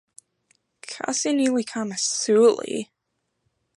[0.91, 2.75] kasi ni li kama suli.